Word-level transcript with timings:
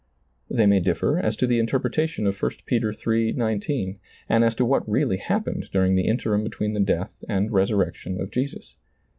They 0.49 0.65
may 0.65 0.79
differ 0.79 1.19
as 1.19 1.35
to 1.35 1.45
the 1.45 1.59
interpretation 1.59 2.25
of 2.25 2.43
i 2.43 2.49
Peter 2.65 2.91
3: 2.91 3.33
19, 3.33 3.99
and 4.27 4.43
as 4.43 4.55
to 4.55 4.65
what 4.65 4.89
really 4.89 5.17
happened 5.17 5.69
during 5.71 5.93
the 5.93 6.07
interim 6.07 6.43
between 6.43 6.73
the 6.73 6.79
death 6.79 7.11
and 7.29 7.51
resurrection 7.51 8.19
of 8.19 8.31
Jesus. 8.31 8.77